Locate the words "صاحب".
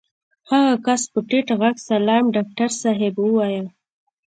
2.81-3.13